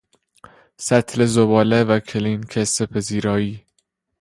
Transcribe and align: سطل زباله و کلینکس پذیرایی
سطل 0.87 1.25
زباله 1.25 1.83
و 1.83 1.99
کلینکس 1.99 2.81
پذیرایی 2.81 3.65